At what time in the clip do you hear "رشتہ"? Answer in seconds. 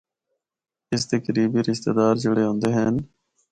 1.69-1.91